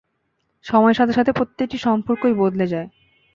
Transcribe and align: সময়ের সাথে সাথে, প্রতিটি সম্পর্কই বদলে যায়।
সময়ের 0.65 0.97
সাথে 0.97 1.13
সাথে, 1.13 1.31
প্রতিটি 1.31 1.77
সম্পর্কই 1.77 2.33
বদলে 2.33 2.65
যায়। 2.67 2.87